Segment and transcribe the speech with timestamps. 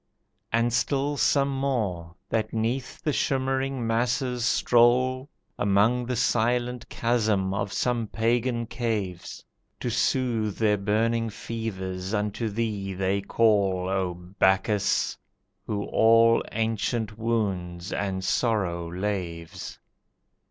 [0.51, 7.71] And still some more, that 'neath the shimmering masses stroll, Among the silent chasm of
[7.71, 9.45] some pagan caves,
[9.79, 15.15] To soothe their burning fevers unto thee they call O Bacchus!
[15.67, 19.77] who all ancient wounds and sorrow laves.